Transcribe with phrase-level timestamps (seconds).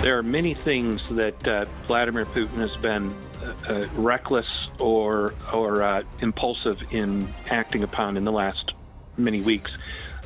[0.00, 3.12] There are many things that uh, Vladimir Putin has been
[3.42, 4.46] uh, uh, reckless
[4.78, 8.74] or or uh, impulsive in acting upon in the last
[9.16, 9.72] many weeks.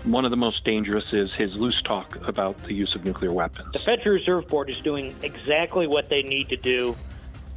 [0.04, 3.72] One of the most dangerous is his loose talk about the use of nuclear weapons.
[3.72, 6.94] The Federal Reserve Board is doing exactly what they need to do,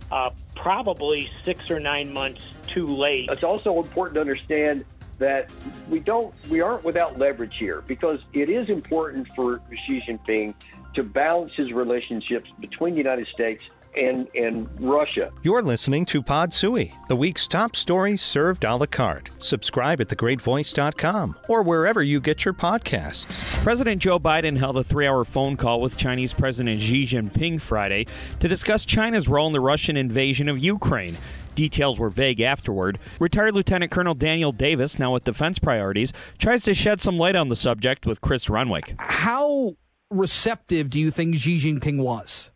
[0.10, 3.28] uh, probably six or nine months too late.
[3.30, 4.86] It's also important to understand
[5.18, 5.52] that
[5.90, 10.54] we don't we aren't without leverage here because it is important for Xi Jinping
[10.96, 13.64] to balance his relationships between the United States
[13.96, 15.32] and, and Russia.
[15.44, 19.30] You're listening to Pod Sui, the week's top stories served a la carte.
[19.40, 23.42] Subscribe at thegreatvoice.com or wherever you get your podcasts.
[23.64, 28.08] President Joe Biden held a three hour phone call with Chinese President Xi Jinping Friday
[28.40, 31.18] to discuss China's role in the Russian invasion of Ukraine.
[31.56, 33.00] Details were vague afterward.
[33.18, 37.48] Retired Lieutenant Colonel Daniel Davis, now with Defense Priorities, tries to shed some light on
[37.48, 38.94] the subject with Chris Renwick.
[39.00, 39.76] How
[40.18, 42.50] receptive do you think Xi Jinping was?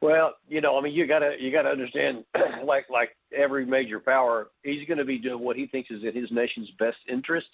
[0.00, 2.24] Well, you know, I mean, you gotta you gotta understand,
[2.64, 6.14] like like every major power, he's going to be doing what he thinks is in
[6.14, 7.50] his nation's best interests,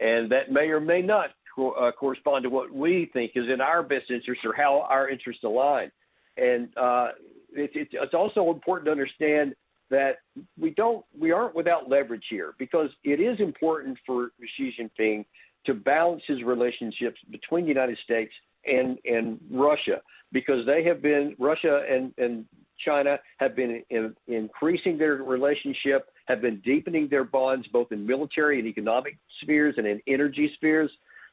[0.00, 3.60] and that may or may not co- uh, correspond to what we think is in
[3.60, 5.90] our best interest or how our interests align.
[6.36, 7.08] And uh,
[7.52, 9.54] it, it, it's also important to understand
[9.90, 10.18] that
[10.58, 15.24] we don't we aren't without leverage here because it is important for Xi Jinping
[15.66, 18.32] to balance his relationships between the United States
[18.66, 20.00] and and Russia
[20.32, 22.44] because they have been Russia and and
[22.84, 28.58] China have been in, increasing their relationship, have been deepening their bonds both in military
[28.58, 30.90] and economic spheres and in energy spheres.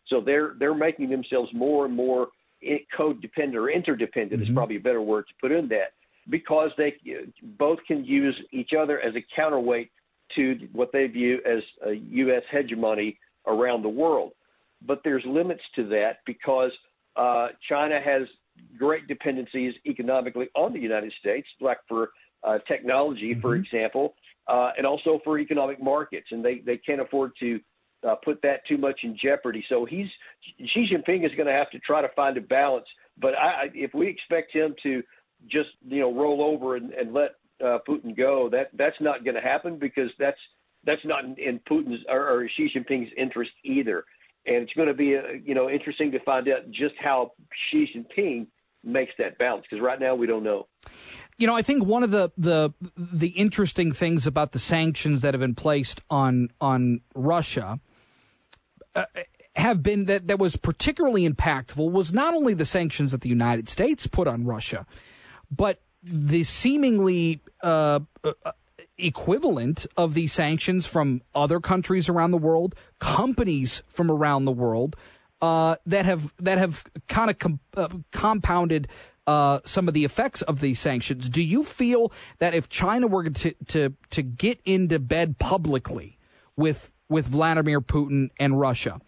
[0.07, 2.27] So they're they're making themselves more and more
[2.97, 4.51] codependent or interdependent mm-hmm.
[4.51, 5.93] is probably a better word to put in that
[6.29, 6.95] because they
[7.57, 9.91] both can use each other as a counterweight
[10.35, 12.43] to what they view as a U.S.
[12.51, 13.17] hegemony
[13.47, 14.31] around the world.
[14.85, 16.71] But there's limits to that because
[17.15, 18.23] uh, China has
[18.77, 22.11] great dependencies economically on the United States, like for
[22.43, 23.41] uh, technology, mm-hmm.
[23.41, 24.15] for example,
[24.47, 27.59] uh, and also for economic markets, and they, they can't afford to
[28.07, 29.63] uh, put that too much in jeopardy.
[29.67, 30.07] So he's
[30.57, 32.85] Xi Jinping is going to have to try to find a balance.
[33.17, 35.03] But I, if we expect him to
[35.47, 37.31] just you know roll over and, and let
[37.63, 40.39] uh, Putin go, that that's not going to happen because that's
[40.89, 44.05] that's not in, in Putin's or, or Xi Jinping's interest either.
[44.45, 47.33] And it's going to be, uh, you know, interesting to find out just how
[47.71, 48.47] Xi Jinping
[48.83, 50.67] makes that balance because right now we don't know.
[51.37, 55.33] You know, I think one of the the the interesting things about the sanctions that
[55.33, 57.79] have been placed on on Russia
[58.95, 59.05] uh,
[59.55, 63.69] have been that that was particularly impactful was not only the sanctions that the United
[63.69, 64.85] States put on Russia,
[65.51, 68.51] but the seemingly uh, uh
[68.99, 74.95] equivalent of these sanctions from other countries around the world, companies from around the world
[75.41, 78.87] uh, that have that have kind of com- uh, compounded
[79.27, 81.29] uh, some of the effects of these sanctions.
[81.29, 86.17] Do you feel that if China were to to to get into bed publicly
[86.55, 88.99] with with Vladimir Putin and Russia,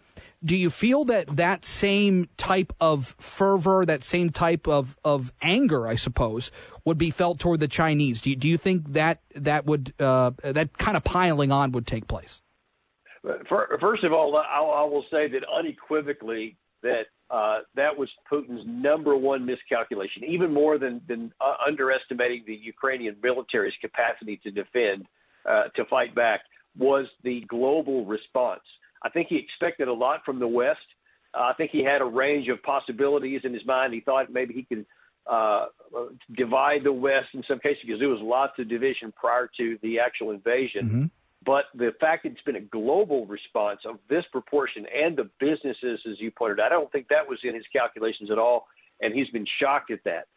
[0.44, 5.86] do you feel that that same type of fervor, that same type of, of anger,
[5.86, 6.50] I suppose,
[6.84, 8.20] would be felt toward the Chinese?
[8.20, 11.86] Do you, do you think that that would uh, that kind of piling on would
[11.86, 12.40] take place?
[13.48, 19.46] First of all, I will say that unequivocally that uh, that was Putin's number one
[19.46, 25.06] miscalculation, even more than, than uh, underestimating the Ukrainian military's capacity to defend,
[25.48, 26.40] uh, to fight back,
[26.76, 28.60] was the global response.
[29.02, 30.80] I think he expected a lot from the West.
[31.34, 33.94] Uh, I think he had a range of possibilities in his mind.
[33.94, 34.86] He thought maybe he could
[35.30, 35.66] uh,
[36.36, 39.98] divide the West in some cases because there was lots of division prior to the
[39.98, 40.84] actual invasion.
[40.86, 41.04] Mm-hmm.
[41.44, 46.00] But the fact that it's been a global response of this proportion and the businesses,
[46.08, 48.68] as you pointed out, I don't think that was in his calculations at all,
[49.00, 50.28] and he's been shocked at that.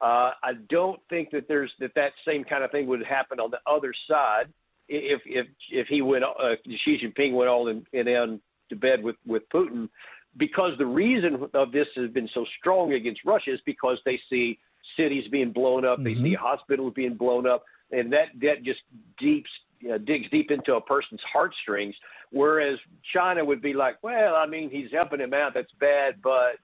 [0.00, 3.50] Uh, I don't think that there's that that same kind of thing would happen on
[3.50, 4.46] the other side
[4.88, 8.40] if if if he went uh, Xi Jinping went all in, in, in
[8.70, 9.88] to bed with with Putin,
[10.36, 14.58] because the reason of this has been so strong against Russia is because they see
[14.96, 16.22] cities being blown up, mm-hmm.
[16.22, 18.80] they see hospitals being blown up, and that that just
[19.18, 19.50] deeps
[19.80, 21.94] you know, digs deep into a person's heartstrings.
[22.30, 22.78] Whereas
[23.12, 26.56] China would be like, well, I mean, he's helping him out, that's bad, but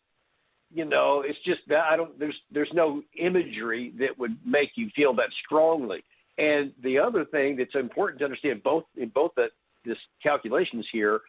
[0.72, 2.16] you know, it's just that I don't.
[2.18, 6.04] There's there's no imagery that would make you feel that strongly.
[6.40, 9.48] And the other thing that's important to understand both in both the
[9.84, 11.20] this calculations here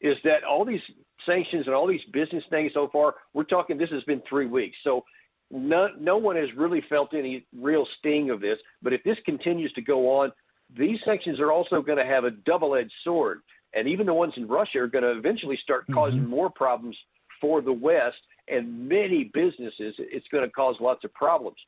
[0.00, 0.80] is that all these
[1.26, 4.76] sanctions and all these business things so far, we're talking this has been three weeks.
[4.84, 5.04] So
[5.50, 8.58] no, no one has really felt any real sting of this.
[8.82, 10.32] But if this continues to go on,
[10.76, 13.40] these sanctions are also going to have a double edged sword.
[13.74, 15.94] And even the ones in Russia are going to eventually start mm-hmm.
[15.94, 16.96] causing more problems
[17.40, 18.18] for the West
[18.48, 21.58] and many businesses, it's going to cause lots of problems.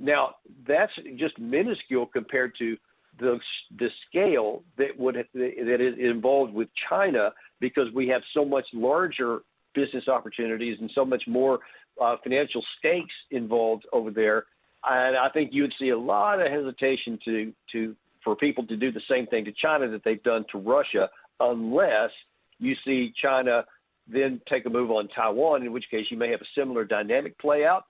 [0.00, 0.36] Now,
[0.66, 2.76] that's just minuscule compared to
[3.18, 3.38] the
[3.78, 7.30] the scale that would that is involved with China
[7.60, 9.40] because we have so much larger
[9.74, 11.60] business opportunities and so much more
[12.00, 14.44] uh, financial stakes involved over there.
[14.84, 18.76] And I think you would see a lot of hesitation to to for people to
[18.76, 21.08] do the same thing to China that they've done to Russia,
[21.40, 22.10] unless
[22.58, 23.64] you see China
[24.08, 27.38] then take a move on Taiwan, in which case you may have a similar dynamic
[27.38, 27.86] play out.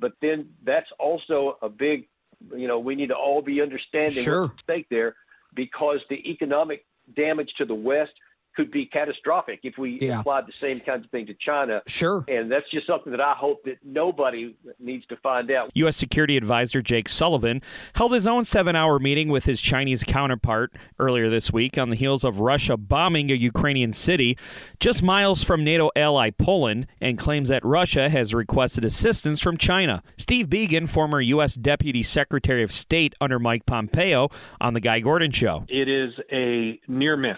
[0.00, 2.08] But then that's also a big,
[2.56, 4.42] you know, we need to all be understanding sure.
[4.42, 5.14] what's at stake there
[5.54, 8.12] because the economic damage to the West
[8.54, 10.20] could be catastrophic if we yeah.
[10.20, 11.82] applied the same kinds of thing to China.
[11.86, 12.24] Sure.
[12.28, 15.70] And that's just something that I hope that nobody needs to find out.
[15.74, 15.96] U.S.
[15.96, 17.62] Security Advisor Jake Sullivan
[17.94, 21.96] held his own seven hour meeting with his Chinese counterpart earlier this week on the
[21.96, 24.36] heels of Russia bombing a Ukrainian city
[24.78, 30.02] just miles from NATO ally Poland and claims that Russia has requested assistance from China.
[30.16, 31.54] Steve Biegun, former U.S.
[31.54, 34.28] Deputy Secretary of State under Mike Pompeo,
[34.60, 35.64] on The Guy Gordon Show.
[35.68, 37.36] It is a near miss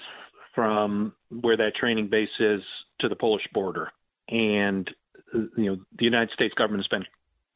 [0.55, 2.61] from where that training base is
[3.01, 3.91] to the Polish border.
[4.29, 4.91] And
[5.33, 7.07] you know, the United States government has been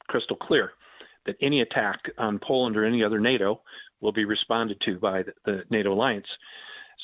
[0.09, 0.73] crystal clear
[1.27, 3.61] that any attack on Poland or any other NATO
[4.01, 6.27] will be responded to by the, the NATO alliance.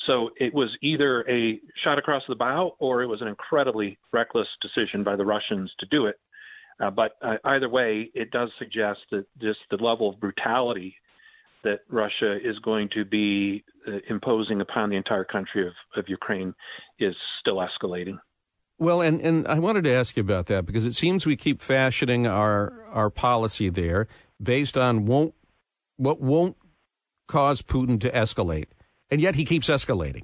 [0.07, 4.47] So it was either a shot across the bow or it was an incredibly reckless
[4.61, 6.19] decision by the Russians to do it.
[6.79, 10.95] Uh, but uh, either way, it does suggest that just the level of brutality
[11.63, 16.53] that Russia is going to be Uh, imposing upon the entire country of, of Ukraine
[16.99, 18.17] is still escalating.
[18.79, 21.61] Well, and, and I wanted to ask you about that because it seems we keep
[21.61, 24.07] fashioning our, our policy there
[24.41, 25.33] based on won't,
[25.97, 26.55] what won't
[27.27, 28.67] cause Putin to escalate.
[29.11, 30.23] And yet he keeps escalating.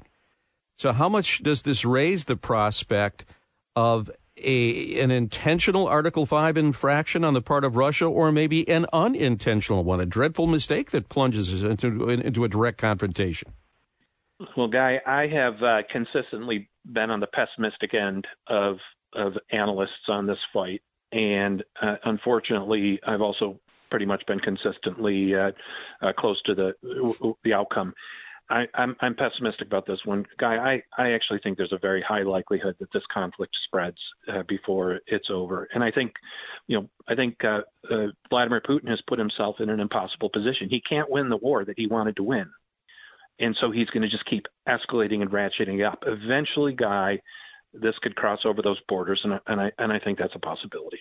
[0.78, 3.26] So, how much does this raise the prospect
[3.76, 4.10] of
[4.44, 9.84] a an intentional Article 5 infraction on the part of Russia or maybe an unintentional
[9.84, 13.54] one, a dreadful mistake that plunges us into, into a direct confrontation?
[14.56, 18.78] Well, Guy, I have uh, consistently been on the pessimistic end of
[19.16, 20.82] of analysts on this fight,
[21.12, 23.60] and uh, unfortunately, I've also
[23.90, 25.52] pretty much been consistently uh,
[26.02, 27.94] uh close to the the outcome.
[28.50, 30.56] I, am I'm, I'm pessimistic about this one, guy.
[30.56, 33.98] I, I actually think there's a very high likelihood that this conflict spreads
[34.32, 36.14] uh, before it's over, and I think,
[36.68, 37.62] you know, I think uh,
[37.92, 40.70] uh, Vladimir Putin has put himself in an impossible position.
[40.70, 42.50] He can't win the war that he wanted to win,
[43.40, 46.04] and so he's going to just keep escalating and ratcheting up.
[46.06, 47.20] Eventually, guy,
[47.74, 51.00] this could cross over those borders, and, and I and I think that's a possibility.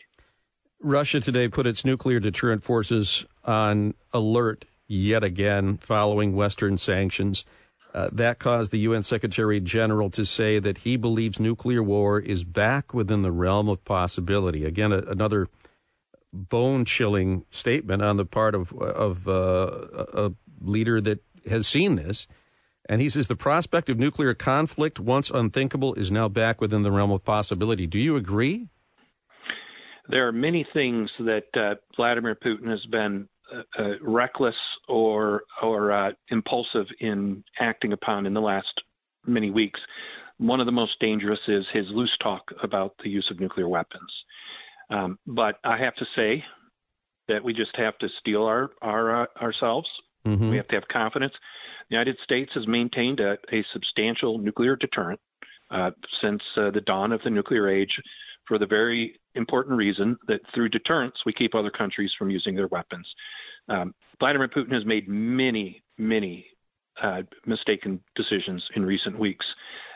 [0.81, 7.45] Russia today put its nuclear deterrent forces on alert yet again following Western sanctions.
[7.95, 12.45] Uh, that caused the UN Secretary General to say that he believes nuclear war is
[12.45, 14.65] back within the realm of possibility.
[14.65, 15.49] Again, a, another
[16.33, 19.71] bone chilling statement on the part of, of uh,
[20.13, 22.27] a leader that has seen this.
[22.89, 26.91] And he says the prospect of nuclear conflict, once unthinkable, is now back within the
[26.91, 27.87] realm of possibility.
[27.87, 28.69] Do you agree?
[30.09, 34.55] There are many things that uh, Vladimir Putin has been uh, uh, reckless
[34.89, 38.83] or or uh, impulsive in acting upon in the last
[39.27, 39.81] many weeks.
[40.39, 44.11] One of the most dangerous is his loose talk about the use of nuclear weapons.
[44.91, 46.45] Um, but I have to say
[47.27, 49.89] that we just have to steel our, our uh, ourselves.
[50.27, 50.51] Mm-hmm.
[50.51, 51.35] We have to have confidence.
[51.89, 55.21] The United States has maintained a, a substantial nuclear deterrent
[55.71, 55.91] uh,
[56.23, 58.01] since uh, the dawn of the nuclear age
[58.47, 62.67] for the very important reason that through deterrence, we keep other countries from using their
[62.69, 63.07] weapons.
[63.69, 66.47] Um, Vladimir Putin has made many, many
[67.03, 69.47] uh, mistaken decisions in recent weeks,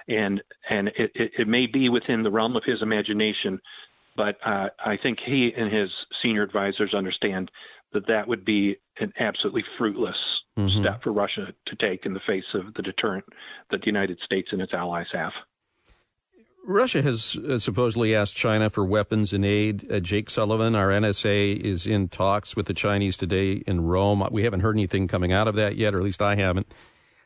[0.08, 3.60] and and it, it, it, may be within the realm of his imagination,
[4.16, 5.88] but uh, I think he and his
[6.22, 7.50] senior advisors understand
[7.92, 10.16] that that would be an absolutely fruitless
[10.58, 10.82] mm-hmm.
[10.82, 13.24] step for Russia to take in the face of the deterrent
[13.70, 15.32] that the United States and its allies have.
[16.64, 19.90] Russia has uh, supposedly asked China for weapons and aid.
[19.90, 24.26] Uh, Jake Sullivan, our NSA, is in talks with the Chinese today in Rome.
[24.30, 26.72] We haven't heard anything coming out of that yet, or at least I haven't.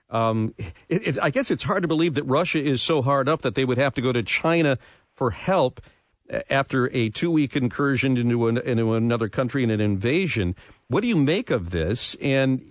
[0.08, 0.54] Um,
[0.88, 3.64] it, I guess it's hard to believe that Russia is so hard up that they
[3.64, 4.78] would have to go to China
[5.12, 5.80] for help
[6.32, 10.54] uh, after a two week incursion into, an, into another country and an invasion.
[10.88, 12.14] What do you make of this?
[12.22, 12.62] And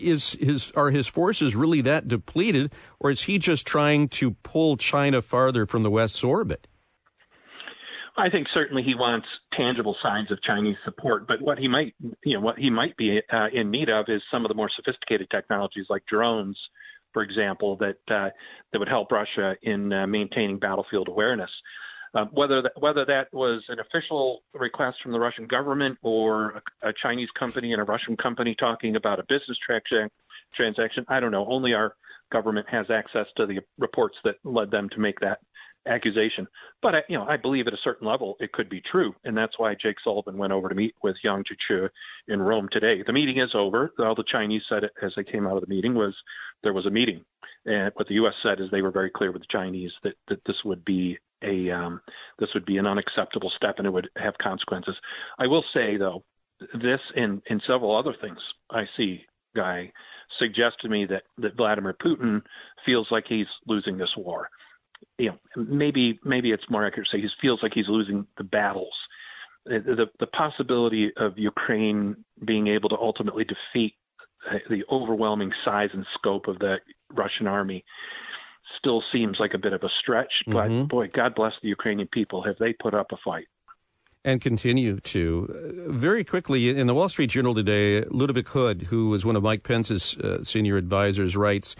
[0.00, 4.76] is his are his forces really that depleted, or is he just trying to pull
[4.76, 6.66] China farther from the West's orbit?
[8.18, 12.34] I think certainly he wants tangible signs of Chinese support, but what he might, you
[12.34, 15.28] know, what he might be uh, in need of is some of the more sophisticated
[15.30, 16.58] technologies like drones,
[17.12, 18.30] for example, that uh,
[18.72, 21.50] that would help Russia in uh, maintaining battlefield awareness.
[22.14, 26.88] Uh, whether that, whether that was an official request from the Russian government or a,
[26.88, 29.80] a Chinese company and a Russian company talking about a business tra-
[30.54, 31.46] transaction, I don't know.
[31.46, 31.94] Only our
[32.32, 35.40] government has access to the reports that led them to make that
[35.86, 36.46] accusation.
[36.82, 39.36] But I, you know, I believe at a certain level it could be true, and
[39.36, 41.88] that's why Jake Sullivan went over to meet with Yang Jiechi
[42.28, 43.02] in Rome today.
[43.06, 43.92] The meeting is over.
[43.98, 46.14] All the Chinese said it as they came out of the meeting was
[46.62, 47.24] there was a meeting,
[47.64, 48.34] and what the U.S.
[48.42, 51.70] said is they were very clear with the Chinese that that this would be a
[51.70, 52.00] um,
[52.38, 54.94] this would be an unacceptable step and it would have consequences.
[55.38, 56.24] I will say though,
[56.74, 58.38] this and in several other things
[58.70, 59.22] I see,
[59.54, 59.92] guy,
[60.38, 62.42] suggest to me that that Vladimir Putin
[62.84, 64.48] feels like he's losing this war
[65.18, 68.44] you know, maybe maybe it's more accurate to say he feels like he's losing the
[68.44, 68.94] battles.
[69.66, 73.94] The the possibility of Ukraine being able to ultimately defeat
[74.70, 76.76] the overwhelming size and scope of the
[77.12, 77.84] Russian army
[78.76, 80.32] still seems like a bit of a stretch.
[80.46, 80.86] But mm-hmm.
[80.86, 82.42] boy, God bless the Ukrainian people.
[82.42, 83.46] Have they put up a fight?
[84.24, 85.86] and continue to.
[85.88, 89.62] Very quickly, in the Wall Street Journal today, Ludovic Hood, who was one of Mike
[89.62, 91.76] Pence's uh, senior advisors, writes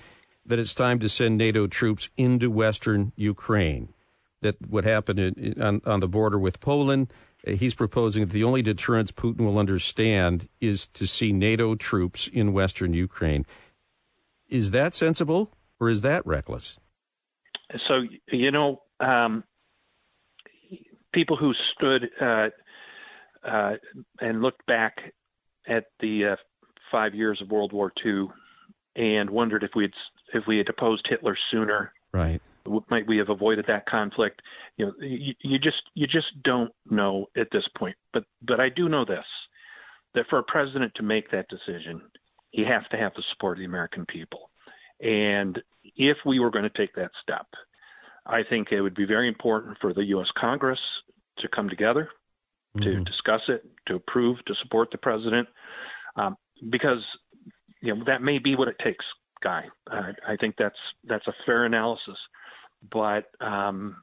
[0.47, 3.93] that it's time to send NATO troops into western Ukraine.
[4.41, 7.13] That would happen in, on, on the border with Poland.
[7.47, 12.29] Uh, he's proposing that the only deterrence Putin will understand is to see NATO troops
[12.29, 13.45] in western Ukraine.
[14.49, 16.79] Is that sensible or is that reckless?
[17.87, 19.45] So, you know, um,
[21.13, 22.49] people who stood uh,
[23.47, 23.73] uh,
[24.21, 24.97] and looked back
[25.69, 26.37] at the uh,
[26.91, 28.29] five years of World War II
[28.97, 29.93] and wondered if we had
[30.35, 32.41] if we had opposed Hitler sooner, right?
[32.91, 34.43] Might we have avoided that conflict?
[34.77, 37.97] You know, you, you just you just don't know at this point.
[38.13, 39.25] But but I do know this:
[40.15, 42.03] that for a president to make that decision,
[42.51, 44.51] he has to have the support of the American people.
[45.01, 45.61] And
[45.97, 47.47] if we were going to take that step,
[48.27, 50.29] I think it would be very important for the U.S.
[50.37, 50.81] Congress
[51.39, 52.09] to come together,
[52.77, 52.85] mm-hmm.
[52.85, 55.49] to discuss it, to approve, to support the president,
[56.17, 56.37] um,
[56.71, 57.03] because
[57.81, 59.05] you know that may be what it takes
[59.43, 59.65] guy.
[59.91, 62.19] Uh, I think that's that's a fair analysis,
[62.91, 63.97] but um,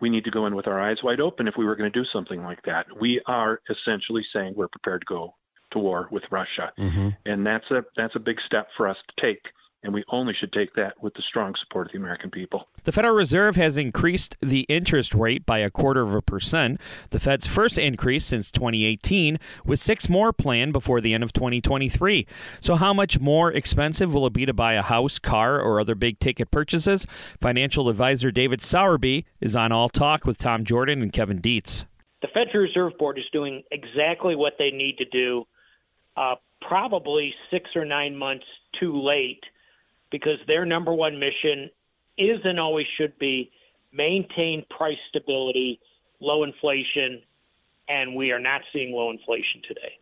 [0.00, 1.98] we need to go in with our eyes wide open if we were going to
[1.98, 2.86] do something like that.
[3.00, 5.34] We are essentially saying we're prepared to go
[5.72, 7.08] to war with Russia, mm-hmm.
[7.24, 9.40] and that's a that's a big step for us to take
[9.82, 12.68] and we only should take that with the strong support of the American people.
[12.84, 17.20] The Federal Reserve has increased the interest rate by a quarter of a percent, the
[17.20, 22.26] Fed's first increase since 2018, with six more planned before the end of 2023.
[22.60, 25.94] So, how much more expensive will it be to buy a house, car, or other
[25.94, 27.06] big ticket purchases?
[27.40, 31.86] Financial advisor David Sowerby is on All Talk with Tom Jordan and Kevin Dietz.
[32.22, 35.46] The Federal Reserve Board is doing exactly what they need to do,
[36.18, 38.44] uh, probably six or nine months
[38.78, 39.40] too late
[40.10, 41.70] because their number one mission
[42.18, 43.50] is and always should be
[43.92, 45.80] maintain price stability,
[46.20, 47.22] low inflation,
[47.88, 49.99] and we are not seeing low inflation today.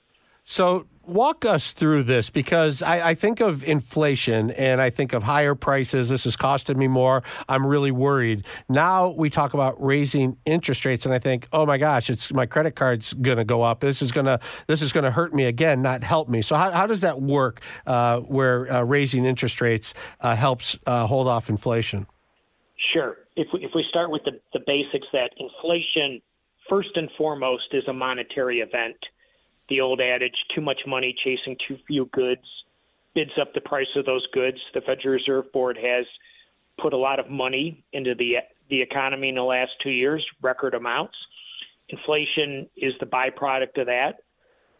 [0.50, 5.23] So, walk us through this because I, I, think of inflation and I think of
[5.23, 6.09] higher prices.
[6.09, 7.23] This is costing me more.
[7.50, 8.47] I'm really worried.
[8.67, 12.47] Now we talk about raising interest rates, and I think, oh my gosh, it's my
[12.47, 13.81] credit card's going to go up.
[13.81, 16.40] This is going to this is going to hurt me again, not help me.
[16.40, 17.61] So, how, how does that work?
[17.87, 22.07] Uh, where uh, raising interest rates uh, helps uh, hold off inflation?
[22.95, 23.19] Sure.
[23.37, 26.23] If we, if we start with the, the basics, that inflation
[26.71, 28.97] first and foremost is a monetary event
[29.68, 32.42] the old adage, too much money chasing too few goods
[33.14, 34.58] bids up the price of those goods.
[34.75, 36.06] The Federal Reserve Board has
[36.80, 38.37] put a lot of money into the
[38.70, 41.16] the economy in the last two years, record amounts.
[41.88, 44.16] Inflation is the byproduct of that.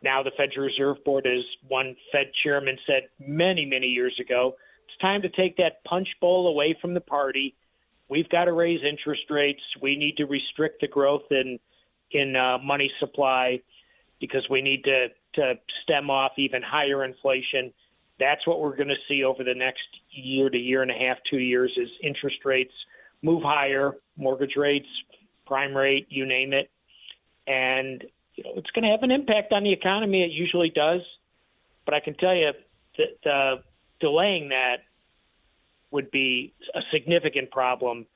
[0.03, 4.99] Now the Federal Reserve Board, as one Fed chairman said many, many years ago, it's
[5.01, 7.57] time to take that punch bowl away from the party.
[8.09, 9.63] We've got to raise interest rates.
[9.83, 11.59] We need to restrict the growth in
[12.11, 13.61] in uh, money supply
[14.21, 17.73] because we need to, to stem off even higher inflation.
[18.19, 21.19] That's what we're going to see over the next year to year and a half,
[21.31, 22.73] two years, is interest rates
[23.23, 24.89] move higher, mortgage rates,
[25.47, 26.71] prime rate, you name it,
[27.47, 30.23] and you know it's going to have an impact on the economy.
[30.23, 31.01] It usually does,
[31.85, 32.53] but I can tell you
[32.99, 33.57] that uh,
[34.01, 34.85] delaying that
[35.91, 38.07] would be a significant problem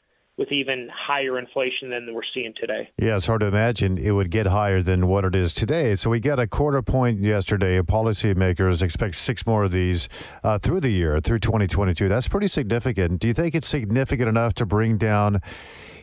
[0.42, 2.90] with even higher inflation than we're seeing today.
[2.98, 5.94] Yeah, it's hard to imagine it would get higher than what it is today.
[5.94, 7.80] So we got a quarter point yesterday.
[7.80, 10.08] Policymakers expect six more of these
[10.42, 12.08] uh, through the year, through 2022.
[12.08, 13.20] That's pretty significant.
[13.20, 15.40] Do you think it's significant enough to bring down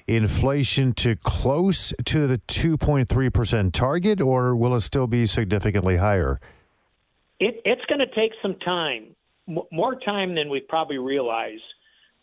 [0.08, 6.40] inflation to close to the 2.3% target, or will it still be significantly higher?
[7.42, 9.18] It, it's going to take some time,
[9.70, 11.60] more time than we probably realize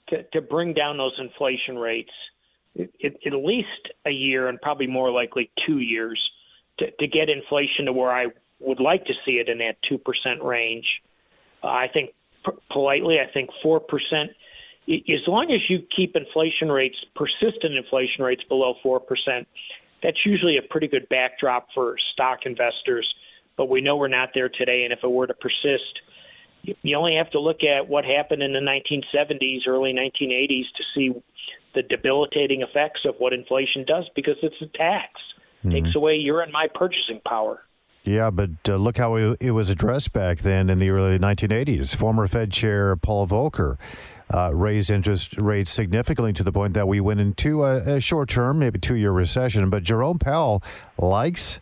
[0.08, 2.12] to, to bring down those inflation rates.
[2.74, 6.20] it, it, at least a year and probably more likely two years
[6.78, 8.26] to, to get inflation to where I
[8.60, 10.86] would like to see it in that 2% range.
[11.62, 12.10] Uh, I think
[12.44, 13.80] p- politely, I think 4%.
[14.88, 19.00] As long as you keep inflation rates, persistent inflation rates below 4%,
[20.02, 23.12] that's usually a pretty good backdrop for stock investors.
[23.56, 26.00] But we know we're not there today, and if it were to persist,
[26.82, 31.22] you only have to look at what happened in the 1970s, early 1980s to see
[31.74, 35.12] the debilitating effects of what inflation does because it's a tax.
[35.60, 35.70] Mm-hmm.
[35.70, 37.62] Takes away your and my purchasing power.
[38.04, 41.96] Yeah, but uh, look how it was addressed back then in the early 1980s.
[41.96, 43.78] Former Fed Chair Paul Volcker
[44.32, 48.28] uh, raised interest rates significantly to the point that we went into a, a short
[48.28, 49.68] term, maybe two year recession.
[49.70, 50.62] But Jerome Powell
[50.98, 51.60] likes.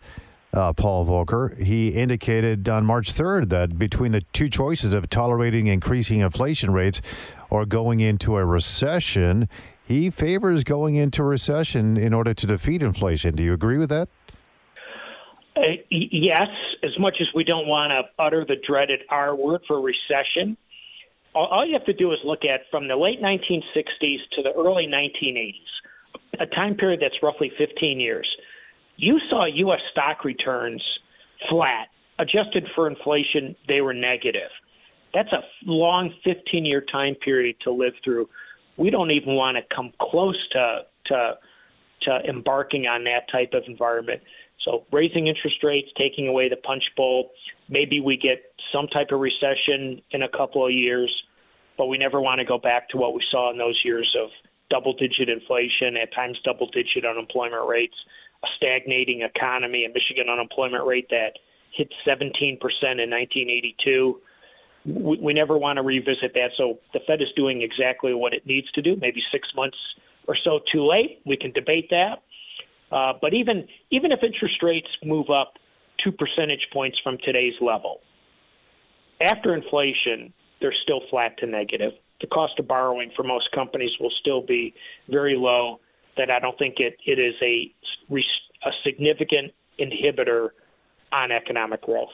[0.55, 5.67] Uh, Paul Volcker, he indicated on March 3rd that between the two choices of tolerating
[5.67, 7.01] increasing inflation rates
[7.49, 9.49] or going into a recession,
[9.85, 13.35] he favors going into recession in order to defeat inflation.
[13.35, 14.07] Do you agree with that?
[15.57, 16.47] Uh, yes,
[16.83, 20.55] as much as we don't want to utter the dreaded R word for recession,
[21.33, 24.53] all, all you have to do is look at from the late 1960s to the
[24.55, 28.27] early 1980s, a time period that's roughly 15 years.
[28.97, 29.81] You saw U.S.
[29.91, 30.83] stock returns
[31.49, 31.87] flat.
[32.17, 34.49] Adjusted for inflation, they were negative.
[35.13, 38.29] That's a long 15 year time period to live through.
[38.77, 41.33] We don't even want to come close to, to,
[42.03, 44.21] to embarking on that type of environment.
[44.63, 47.31] So raising interest rates, taking away the punch bowl,
[47.69, 51.11] maybe we get some type of recession in a couple of years,
[51.77, 54.29] but we never want to go back to what we saw in those years of
[54.69, 57.95] double digit inflation, at times double digit unemployment rates,
[58.45, 61.33] a stagnating economy, a Michigan unemployment rate that
[61.75, 64.21] hit 17% in 1982.
[64.85, 66.51] We, we never want to revisit that.
[66.57, 69.77] So the Fed is doing exactly what it needs to do, maybe six months
[70.27, 71.21] or so too late.
[71.25, 72.23] We can debate that.
[72.91, 75.53] Uh, but even even if interest rates move up
[76.03, 78.01] two percentage points from today's level,
[79.21, 81.93] after inflation, they're still flat to negative.
[82.21, 84.73] The cost of borrowing for most companies will still be
[85.09, 85.79] very low.
[86.17, 87.73] That I don't think it, it is a
[88.65, 90.49] a significant inhibitor
[91.11, 92.09] on economic growth.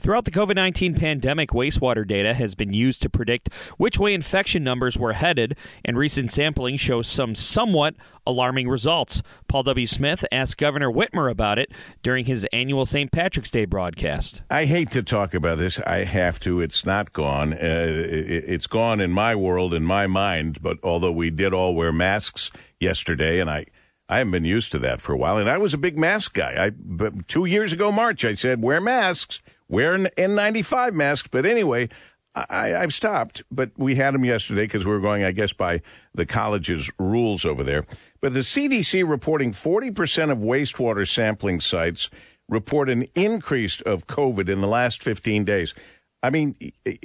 [0.00, 4.62] Throughout the COVID 19 pandemic, wastewater data has been used to predict which way infection
[4.62, 7.94] numbers were headed, and recent sampling shows some somewhat
[8.26, 9.22] alarming results.
[9.48, 9.86] Paul W.
[9.86, 13.10] Smith asked Governor Whitmer about it during his annual St.
[13.10, 14.42] Patrick's Day broadcast.
[14.50, 15.78] I hate to talk about this.
[15.80, 16.60] I have to.
[16.60, 17.54] It's not gone.
[17.54, 21.92] Uh, it's gone in my world, in my mind, but although we did all wear
[21.92, 23.66] masks yesterday, and I.
[24.08, 26.34] I haven't been used to that for a while, and I was a big mask
[26.34, 26.66] guy.
[26.66, 31.28] I, two years ago, March, I said wear masks wear an N95 mask.
[31.30, 31.88] But anyway,
[32.34, 35.80] I, have stopped, but we had them yesterday because we were going, I guess, by
[36.14, 37.84] the college's rules over there.
[38.20, 42.10] But the CDC reporting 40% of wastewater sampling sites
[42.48, 45.74] report an increase of COVID in the last 15 days.
[46.22, 46.56] I mean,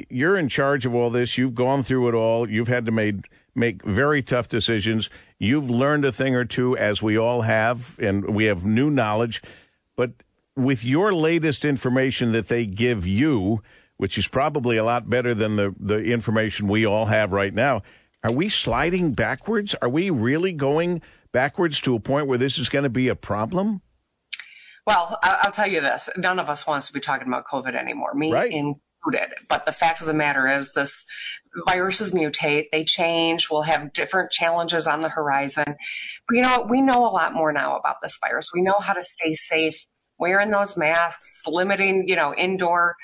[0.09, 1.37] you're in charge of all this.
[1.37, 2.49] You've gone through it all.
[2.49, 3.15] You've had to make
[3.53, 5.09] make very tough decisions.
[5.37, 9.41] You've learned a thing or two, as we all have, and we have new knowledge.
[9.97, 10.11] But
[10.55, 13.61] with your latest information that they give you,
[13.97, 17.81] which is probably a lot better than the, the information we all have right now,
[18.23, 19.75] are we sliding backwards?
[19.81, 23.15] Are we really going backwards to a point where this is going to be a
[23.15, 23.81] problem?
[24.85, 28.13] Well, I'll tell you this: none of us wants to be talking about COVID anymore,
[28.13, 28.51] me right.
[28.51, 29.35] included.
[29.47, 31.05] But the fact of the matter is, this
[31.67, 33.47] viruses mutate, they change.
[33.49, 35.65] We'll have different challenges on the horizon.
[35.65, 38.49] But you know, we know a lot more now about this virus.
[38.53, 39.85] We know how to stay safe
[40.21, 42.95] wearing those masks, limiting, you know, indoor,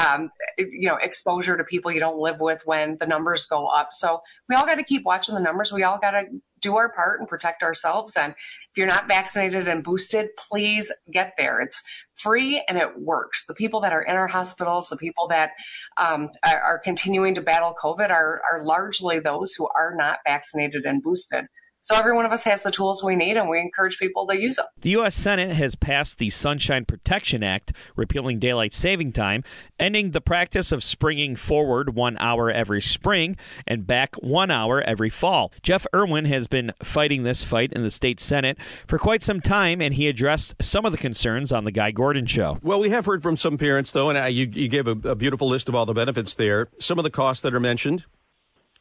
[0.00, 3.90] um, you know, exposure to people you don't live with when the numbers go up.
[3.92, 5.70] So we all got to keep watching the numbers.
[5.70, 6.24] We all got to
[6.60, 8.16] do our part and protect ourselves.
[8.16, 11.60] And if you're not vaccinated and boosted, please get there.
[11.60, 11.82] It's
[12.14, 13.44] free and it works.
[13.46, 15.50] The people that are in our hospitals, the people that
[15.98, 21.02] um, are, continuing to battle COVID are, are largely those who are not vaccinated and
[21.02, 21.46] boosted.
[21.84, 24.40] So every one of us has the tools we need, and we encourage people to
[24.40, 24.66] use them.
[24.82, 25.16] The U.S.
[25.16, 29.42] Senate has passed the Sunshine Protection Act, repealing daylight saving time,
[29.80, 35.10] ending the practice of springing forward one hour every spring and back one hour every
[35.10, 35.52] fall.
[35.60, 39.82] Jeff Irwin has been fighting this fight in the state Senate for quite some time,
[39.82, 42.60] and he addressed some of the concerns on the Guy Gordon show.
[42.62, 45.48] Well, we have heard from some parents, though, and you, you gave a, a beautiful
[45.48, 46.68] list of all the benefits there.
[46.78, 48.04] Some of the costs that are mentioned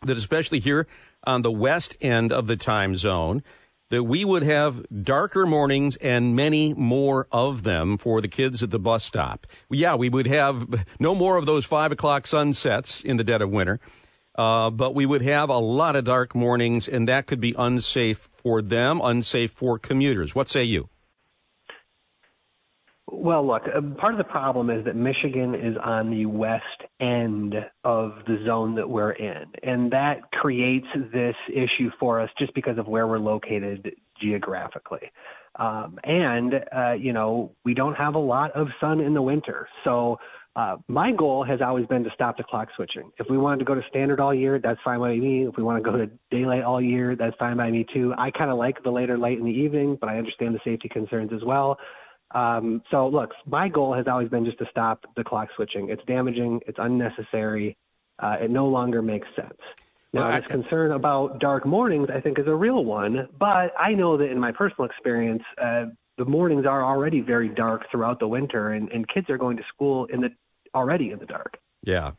[0.02, 0.88] that especially here
[1.26, 3.44] on the west end of the time zone,
[3.90, 8.72] that we would have darker mornings and many more of them for the kids at
[8.72, 9.46] the bus stop.
[9.70, 13.52] Yeah, we would have no more of those five o'clock sunsets in the dead of
[13.52, 13.80] winter.
[14.34, 18.30] Uh, but we would have a lot of dark mornings, and that could be unsafe
[18.32, 20.34] for them, unsafe for commuters.
[20.34, 20.88] What say you?
[23.14, 26.64] Well, look, uh, part of the problem is that Michigan is on the west
[27.02, 32.54] end of the zone that we're in, and that creates this issue for us just
[32.56, 35.12] because of where we're located geographically.
[35.58, 39.68] Um, and, uh, you know, we don't have a lot of sun in the winter.
[39.84, 40.18] So,
[40.56, 43.12] uh, my goal has always been to stop the clock switching.
[43.20, 45.48] If we wanted to go to standard all year, that's fine by me.
[45.48, 48.14] If we want to go to daylight all year, that's fine by me too.
[48.18, 50.90] I kind of like the later light in the evening, but I understand the safety
[50.90, 51.78] concerns as well.
[52.34, 55.90] Um, so, look, my goal has always been just to stop the clock switching.
[55.90, 57.78] It's damaging, it's unnecessary,
[58.20, 59.60] uh, it no longer makes sense.
[60.14, 63.94] Now, well, this concern about dark mornings, I think, is a real one, but I
[63.94, 65.86] know that in my personal experience, uh,
[66.18, 69.64] the mornings are already very dark throughout the winter, and, and kids are going to
[69.74, 70.30] school in the
[70.76, 71.58] already in the dark.
[71.84, 72.12] Yeah.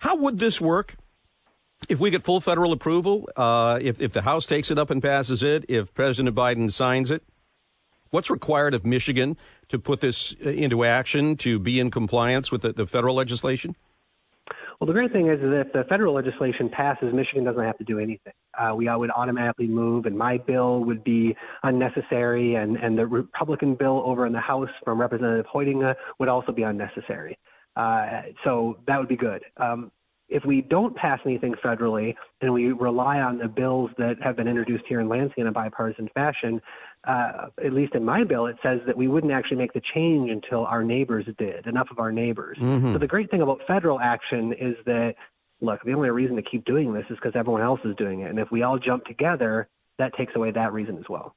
[0.00, 0.96] How would this work
[1.88, 3.28] if we get full federal approval?
[3.36, 7.10] Uh, if, if the House takes it up and passes it, if President Biden signs
[7.10, 7.22] it,
[8.12, 12.60] What's required of Michigan to put this uh, into action to be in compliance with
[12.60, 13.74] the, the federal legislation?
[14.78, 17.84] Well, the great thing is that if the federal legislation passes, Michigan doesn't have to
[17.84, 18.34] do anything.
[18.52, 23.76] Uh, we would automatically move, and my bill would be unnecessary, and, and the Republican
[23.76, 27.38] bill over in the House from Representative Hoitenga would also be unnecessary.
[27.76, 29.42] Uh, so that would be good.
[29.56, 29.90] Um,
[30.32, 34.48] if we don't pass anything federally and we rely on the bills that have been
[34.48, 36.60] introduced here in Lansing in a bipartisan fashion,
[37.04, 40.30] uh, at least in my bill, it says that we wouldn't actually make the change
[40.30, 42.58] until our neighbors did, enough of our neighbors.
[42.60, 42.92] Mm-hmm.
[42.92, 45.14] So the great thing about federal action is that,
[45.60, 48.30] look, the only reason to keep doing this is because everyone else is doing it.
[48.30, 51.34] And if we all jump together, that takes away that reason as well.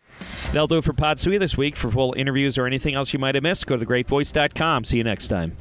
[0.48, 1.76] That'll do it for Pod Sui this week.
[1.76, 4.84] For full interviews or anything else you might have missed, go to thegreatvoice.com.
[4.84, 5.56] See you next time.